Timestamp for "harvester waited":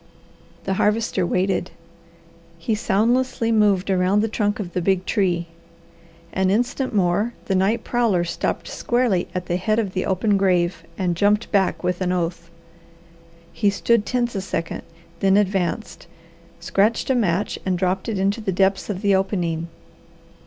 0.73-1.69